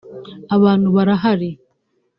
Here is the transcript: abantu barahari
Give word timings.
abantu 0.55 0.87
barahari 0.95 1.49